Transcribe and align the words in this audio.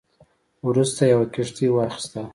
وروسته 0.69 1.01
یې 1.07 1.11
یوه 1.13 1.25
کښتۍ 1.33 1.67
واخیسته. 1.71 2.21